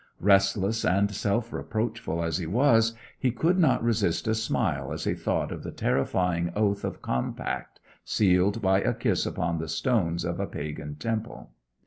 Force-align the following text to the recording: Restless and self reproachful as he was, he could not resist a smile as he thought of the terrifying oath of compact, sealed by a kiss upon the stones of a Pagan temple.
Restless 0.19 0.83
and 0.83 1.13
self 1.13 1.53
reproachful 1.53 2.23
as 2.23 2.39
he 2.39 2.47
was, 2.47 2.95
he 3.19 3.29
could 3.29 3.59
not 3.59 3.83
resist 3.83 4.27
a 4.27 4.33
smile 4.33 4.91
as 4.91 5.03
he 5.03 5.13
thought 5.13 5.51
of 5.51 5.61
the 5.61 5.69
terrifying 5.69 6.51
oath 6.55 6.83
of 6.83 7.03
compact, 7.03 7.79
sealed 8.03 8.63
by 8.63 8.81
a 8.81 8.95
kiss 8.95 9.27
upon 9.27 9.59
the 9.59 9.69
stones 9.69 10.25
of 10.25 10.39
a 10.39 10.47
Pagan 10.47 10.95
temple. 10.95 11.51